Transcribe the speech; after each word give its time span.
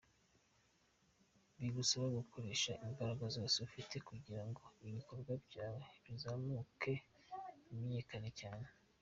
Bigusaba 1.59 2.07
gukoresha 2.19 2.71
imbaraga 2.87 3.25
zose 3.35 3.55
ufite 3.67 3.95
kugirango 4.07 4.63
ibikorwa 4.87 5.33
byawe 5.45 5.81
bizamuke, 6.03 6.93
bimenyekane 7.69 8.29
cyane. 8.41 8.67